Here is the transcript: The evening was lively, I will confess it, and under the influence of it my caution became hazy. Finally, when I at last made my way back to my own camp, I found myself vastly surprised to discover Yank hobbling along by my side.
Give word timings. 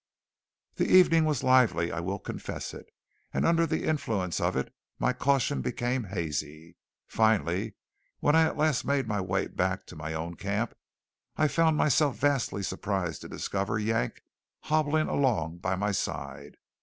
The 0.77 0.87
evening 0.91 1.25
was 1.25 1.43
lively, 1.43 1.91
I 1.91 1.99
will 1.99 2.17
confess 2.17 2.73
it, 2.73 2.87
and 3.31 3.45
under 3.45 3.67
the 3.67 3.83
influence 3.83 4.39
of 4.39 4.55
it 4.57 4.73
my 4.97 5.13
caution 5.13 5.61
became 5.61 6.05
hazy. 6.05 6.75
Finally, 7.05 7.75
when 8.19 8.35
I 8.35 8.41
at 8.45 8.57
last 8.57 8.83
made 8.83 9.05
my 9.07 9.21
way 9.21 9.45
back 9.45 9.85
to 9.85 9.95
my 9.95 10.15
own 10.15 10.37
camp, 10.37 10.73
I 11.37 11.47
found 11.47 11.77
myself 11.77 12.17
vastly 12.17 12.63
surprised 12.63 13.21
to 13.21 13.29
discover 13.29 13.77
Yank 13.77 14.23
hobbling 14.61 15.07
along 15.07 15.59
by 15.59 15.75
my 15.75 15.91
side. 15.91 16.57